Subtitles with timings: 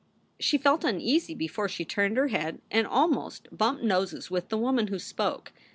[0.39, 4.87] She felt uneasy before she turned her head and almost bumped noses with the woman
[4.87, 5.51] who spoke.